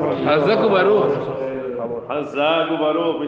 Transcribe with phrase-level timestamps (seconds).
[0.00, 1.12] Hazaku Baruch.
[2.08, 3.20] Hazaku Baruch,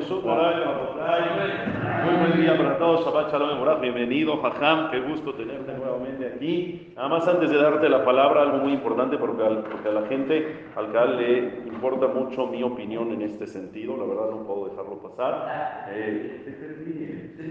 [2.05, 6.93] Muy buen día para todos, Shabbat Shalom Morad, bienvenido, Jajam, qué gusto tenerte nuevamente aquí.
[6.97, 10.03] Nada más antes de darte la palabra, algo muy importante porque, al- porque a la
[10.07, 14.69] gente, al CAL le importa mucho mi opinión en este sentido, la verdad no puedo
[14.71, 15.87] dejarlo pasar.
[15.93, 17.33] Eh,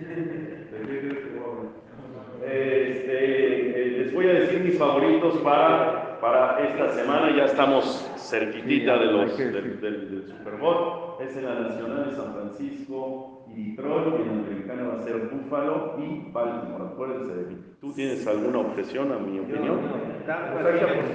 [2.46, 7.36] Este, eh, les voy a decir mis favoritos para, para esta semana.
[7.36, 11.16] Ya estamos cerquitita de los, del, del, del Super Bowl.
[11.22, 14.20] Es en la Nacional de San Francisco y Detroit.
[14.20, 16.84] Y en la americana va a ser Buffalo y Baltimore.
[16.92, 17.58] Acuérdense de mí.
[17.80, 19.80] ¿Tú tienes alguna objeción a mi opinión?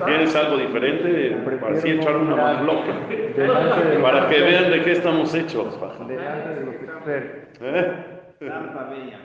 [0.06, 1.36] ¿Tienes algo diferente?
[1.60, 2.94] Para así echar una mano loca.
[4.02, 5.78] Para que vean de qué estamos hechos.
[6.06, 6.74] Delante de los.
[7.62, 8.20] ¿Eh?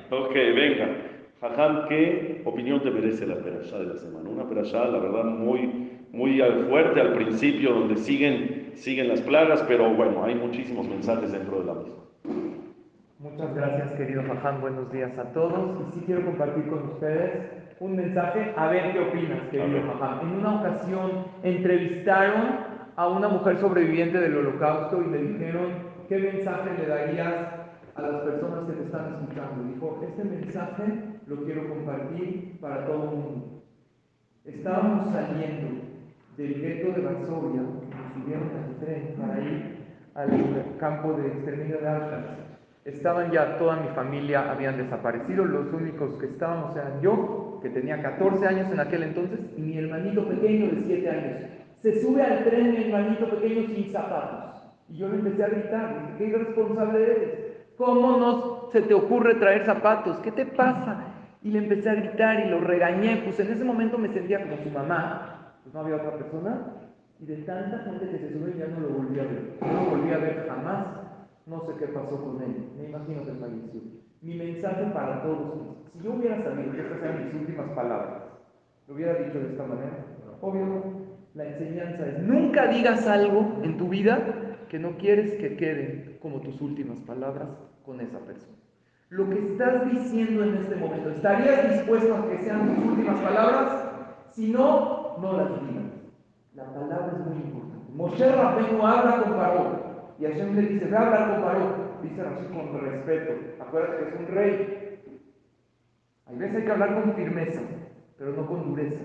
[0.09, 0.89] Ok, venga.
[1.41, 4.30] Jajam, ¿qué opinión te merece la perashá de la semana?
[4.30, 9.94] Una perashá, la verdad, muy, muy fuerte al principio, donde siguen, siguen las plagas, pero
[9.94, 11.95] bueno, hay muchísimos mensajes dentro de la misma.
[13.19, 14.61] Muchas gracias, querido Faján.
[14.61, 15.81] Buenos días a todos.
[15.89, 17.31] Y sí quiero compartir con ustedes
[17.80, 18.53] un mensaje.
[18.55, 19.81] A ver qué opinas, querido.
[19.94, 20.30] Faján.
[20.30, 25.66] En una ocasión entrevistaron a una mujer sobreviviente del holocausto y le dijeron,
[26.08, 27.33] ¿qué mensaje le darías
[27.95, 29.64] a las personas que te están escuchando?
[29.73, 33.62] Dijo, este mensaje lo quiero compartir para todo el mundo.
[34.45, 35.82] Estábamos saliendo
[36.38, 39.76] del gueto de Varsovia, nos subieron al tren para ir
[40.14, 42.45] al campo de exterminio de Auschwitz.
[42.86, 48.00] Estaban ya, toda mi familia habían desaparecido, los únicos que estábamos eran yo, que tenía
[48.04, 51.39] 14 años en aquel entonces, y mi hermanito pequeño de 7 años.
[51.82, 54.62] Se sube al tren mi hermanito pequeño sin zapatos.
[54.88, 57.30] Y yo le empecé a gritar, ¿qué irresponsable eres?
[57.76, 60.20] ¿Cómo no se te ocurre traer zapatos?
[60.20, 61.14] ¿Qué te pasa?
[61.46, 64.58] Y le empecé a gritar y lo regañé, pues en ese momento me sentía como
[64.64, 66.74] su mamá, pues no había otra persona,
[67.20, 69.90] y de tanta gente que se sube ya no lo volví a ver, no lo
[69.92, 70.88] volví a ver jamás,
[71.46, 73.80] no sé qué pasó con él, me imagino que falleció.
[74.23, 78.23] Mi mensaje para todos es, si yo hubiera sabido que estas eran mis últimas palabras,
[78.88, 80.04] lo hubiera dicho de esta manera,
[80.42, 80.84] obvio
[81.36, 86.42] la enseñanza es, nunca digas algo en tu vida que no quieres que queden como
[86.42, 87.50] tus últimas palabras
[87.86, 88.58] con esa persona.
[89.15, 93.86] Lo que estás diciendo en este momento, ¿estarías dispuesto a que sean tus últimas palabras?
[94.31, 95.86] Si no, no las digas.
[96.53, 97.93] La palabra es muy importante.
[97.93, 100.15] Moshe Rabbeinu habla con Paró.
[100.20, 101.98] Y Hashem le dice, ve a hablar con Paró.
[102.04, 103.64] Dice Rashi con respeto.
[103.64, 104.99] Acuérdate que es un rey.
[106.25, 107.61] Hay veces hay que hablar con firmeza,
[108.17, 109.02] pero no con dureza.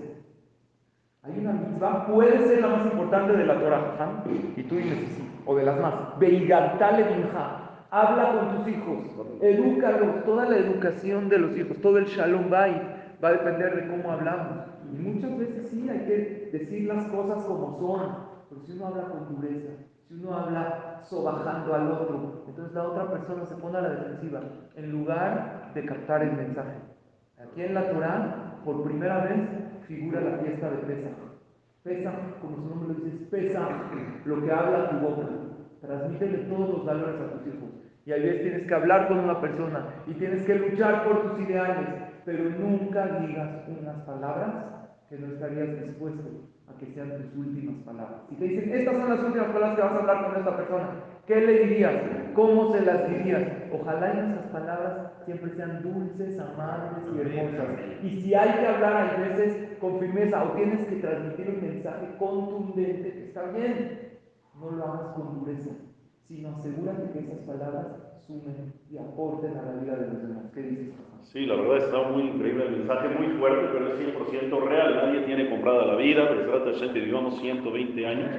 [1.23, 4.23] Hay una mitzvah, puede ser la más importante de la Torah, ¿ah?
[4.57, 6.19] y tú dime si sí, o de las más.
[6.19, 7.60] Veigartale minja.
[7.93, 8.99] Habla con tus hijos,
[9.41, 14.13] edúcalos, toda la educación de los hijos, todo el shalom va a depender de cómo
[14.13, 14.59] hablamos.
[14.93, 18.15] Y muchas veces sí hay que decir las cosas como son,
[18.49, 19.73] pero si uno habla con dureza,
[20.07, 24.39] si uno habla sobajando al otro, entonces la otra persona se pone a la defensiva,
[24.75, 26.77] en lugar de captar el mensaje.
[27.43, 29.49] Aquí en la Torah, por primera vez,
[29.85, 31.17] figura la fiesta de Pesach.
[31.83, 33.69] Pesach, como su nombre lo dice, es Pesach,
[34.23, 35.27] lo que habla tu boca.
[35.81, 37.69] Transmítele todos los valores a tus hijos.
[38.05, 41.41] Y a veces tienes que hablar con una persona y tienes que luchar por tus
[41.41, 41.87] ideales,
[42.25, 44.71] pero nunca digas unas palabras
[45.09, 46.23] que no estarías dispuesto
[46.67, 48.21] a que sean tus últimas palabras.
[48.29, 50.89] Si te dicen, estas son las últimas palabras que vas a hablar con esta persona,
[51.27, 51.93] ¿qué le dirías?
[52.33, 53.43] ¿Cómo se las dirías?
[53.71, 57.67] Ojalá y esas palabras siempre sean dulces, amables y hermosas.
[58.03, 62.07] Y si hay que hablar, hay veces con firmeza o tienes que transmitir un mensaje
[62.17, 64.10] contundente, está bien,
[64.61, 65.71] no lo hagas con dureza,
[66.27, 67.87] sino asegúrate que esas palabras
[68.25, 70.45] sumen y aporten a la vida de los demás.
[70.53, 71.23] ¿Qué dices, papá?
[71.23, 74.95] Sí, la verdad está muy increíble el mensaje, muy fuerte, pero es 100% real.
[74.95, 78.29] Nadie tiene comprada la vida, pero trata de gente, vivamos 120 años.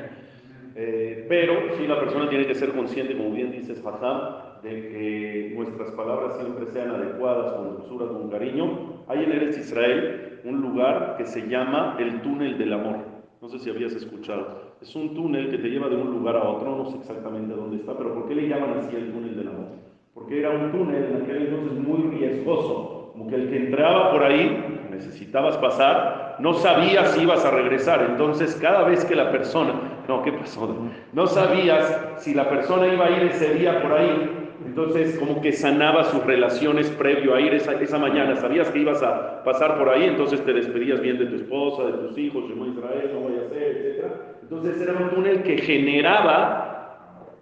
[0.75, 5.53] Eh, pero sí la persona tiene que ser consciente, como bien dices, Fajam, de que
[5.55, 9.05] nuestras palabras siempre sean adecuadas, con dulzura, con cariño.
[9.09, 12.99] Hay en Eretz Israel un lugar que se llama el túnel del amor.
[13.41, 14.72] No sé si habías escuchado.
[14.83, 17.77] Es un túnel que te lleva de un lugar a otro, no sé exactamente dónde
[17.77, 19.67] está, pero ¿por qué le llaman así el túnel del amor?
[20.13, 24.25] Porque era un túnel en aquel entonces muy riesgoso, como que el que entraba por
[24.25, 28.05] ahí, necesitabas pasar, no sabías si ibas a regresar.
[28.11, 29.75] Entonces, cada vez que la persona,
[30.09, 30.75] no, ¿qué pasó?
[31.13, 34.42] No sabías si la persona iba a ir ese día por ahí.
[34.67, 38.37] Entonces, como que sanaba sus relaciones previo a ir esa, esa mañana.
[38.37, 41.93] Sabías que ibas a pasar por ahí, entonces te despedías bien de tu esposa, de
[41.93, 44.05] tus hijos, Shema Israel, no vaya a etc.
[44.43, 46.73] Entonces, era un túnel que generaba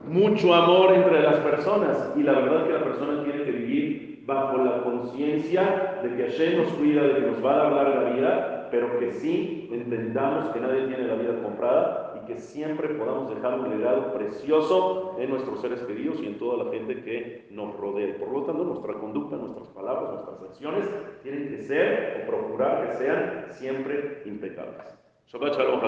[0.04, 4.58] mucho amor entre las personas y la verdad que la persona tiene que vivir bajo
[4.58, 8.68] la conciencia de que Hashem nos cuida, de que nos va a dar larga vida,
[8.70, 13.34] pero que sí entendamos que nadie tiene la vida comprada y y que siempre podamos
[13.34, 17.76] dejar un legado precioso en nuestros seres queridos y en toda la gente que nos
[17.76, 18.16] rodea.
[18.18, 20.84] Por lo tanto, nuestra conducta, nuestras palabras, nuestras acciones
[21.22, 24.98] tienen que ser o procurar que sean siempre impecables.
[25.28, 25.80] Shabbat Shalom,